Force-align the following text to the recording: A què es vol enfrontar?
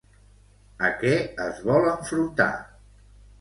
A 0.87 0.89
què 1.01 1.11
es 1.45 1.61
vol 1.67 1.91
enfrontar? 1.91 2.49